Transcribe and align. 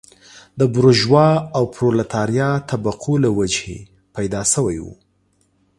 د 0.59 0.61
بورژوا 0.73 1.27
او 1.57 1.63
پرولتاریا 1.75 2.49
طبقو 2.69 3.13
له 3.23 3.29
وجهې 3.37 3.77
پیدا 4.15 4.41
شوی 4.53 4.77
و. 4.83 4.87